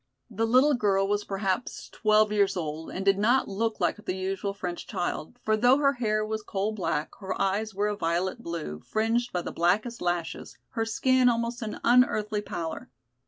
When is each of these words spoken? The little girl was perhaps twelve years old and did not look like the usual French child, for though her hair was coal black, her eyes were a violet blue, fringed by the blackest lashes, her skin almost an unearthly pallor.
The 0.31 0.47
little 0.47 0.73
girl 0.73 1.07
was 1.07 1.23
perhaps 1.23 1.87
twelve 1.87 2.31
years 2.31 2.57
old 2.57 2.89
and 2.89 3.05
did 3.05 3.19
not 3.19 3.47
look 3.47 3.79
like 3.79 4.03
the 4.03 4.15
usual 4.15 4.51
French 4.51 4.87
child, 4.87 5.37
for 5.43 5.55
though 5.55 5.77
her 5.77 5.93
hair 5.93 6.25
was 6.25 6.41
coal 6.41 6.71
black, 6.71 7.11
her 7.19 7.39
eyes 7.39 7.75
were 7.75 7.85
a 7.87 7.95
violet 7.95 8.41
blue, 8.41 8.79
fringed 8.79 9.31
by 9.31 9.43
the 9.43 9.51
blackest 9.51 10.01
lashes, 10.01 10.57
her 10.69 10.85
skin 10.85 11.29
almost 11.29 11.61
an 11.61 11.79
unearthly 11.83 12.41
pallor. 12.41 12.89